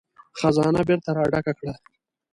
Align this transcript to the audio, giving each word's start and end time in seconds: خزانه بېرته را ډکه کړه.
خزانه 0.39 0.81
بېرته 0.87 1.11
را 1.17 1.23
ډکه 1.33 1.53
کړه. 1.59 1.73